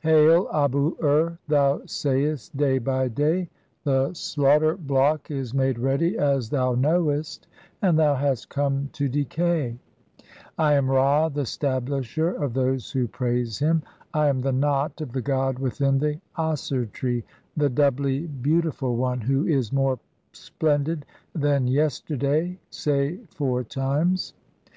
Hail, 0.00 0.48
Abu 0.52 0.96
ur, 1.00 1.38
thou 1.46 1.80
sayest 1.86 2.56
day 2.56 2.78
by 2.78 3.06
day: 3.06 3.48
'The 3.84 4.14
slaughter 4.14 4.76
"block 4.76 5.30
is 5.30 5.54
made 5.54 5.78
ready 5.78 6.18
as 6.18 6.50
thou 6.50 6.74
knowest, 6.74 7.46
and 7.82 7.96
thou 7.96 8.16
hast 8.16 8.48
come 8.48 8.90
to 8.94 9.08
"decay.' 9.08 9.78
I 10.58 10.72
am 10.72 10.86
(4) 10.86 10.94
Ra, 10.96 11.28
the 11.28 11.46
stablisher 11.46 12.32
of 12.34 12.52
those 12.52 12.90
who 12.90 13.06
praise 13.06 13.60
[him]. 13.60 13.84
"I 14.12 14.26
am 14.26 14.40
the 14.40 14.50
knot 14.50 15.00
of 15.00 15.12
the 15.12 15.22
god 15.22 15.60
within 15.60 16.00
the 16.00 16.18
Aser 16.36 16.86
tree, 16.86 17.22
the 17.56 17.68
doubly 17.70 18.26
beauti 18.42 18.74
"ful 18.74 18.96
one, 18.96 19.20
who 19.20 19.46
is 19.46 19.72
more 19.72 20.00
splendid 20.32 21.06
than 21.32 21.68
yesterday 21.68 22.58
(say 22.70 23.18
four 23.30 23.62
times). 23.62 24.34